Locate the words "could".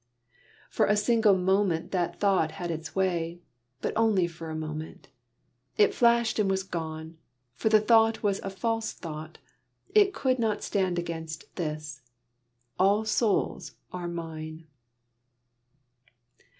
10.11-10.39